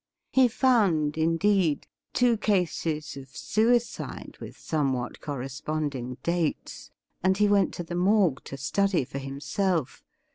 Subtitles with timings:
[0.31, 6.89] He found, indeed, two cases of suicide with somewhat corresponding dates,
[7.21, 10.03] and he went to the Morgue to study for himself.